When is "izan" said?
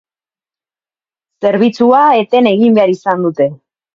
2.97-3.25